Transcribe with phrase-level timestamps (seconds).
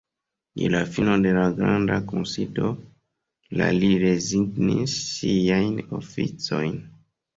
[0.61, 2.71] Je la fino de la Granda Kunsido
[3.61, 6.79] la li rezignis siajn oficojn.